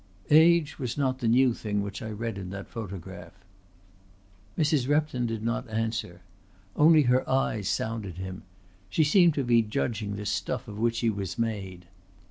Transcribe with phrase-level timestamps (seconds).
[0.31, 3.33] "Age was not the new thing which I read in that photograph."
[4.57, 4.87] Mrs.
[4.89, 6.21] Repton did not answer.
[6.75, 8.41] Only her eyes sounded him.
[8.89, 11.85] She seemed to be judging the stuff of which he was made.